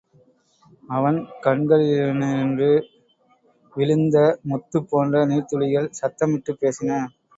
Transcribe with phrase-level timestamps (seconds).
[0.89, 2.71] அவன் கண்களினின்று
[3.73, 4.17] விழுந்த
[4.49, 6.89] முத்துப் போன்ற நீர்த்துளிகள் சத்தமிட்டுப் பேசின.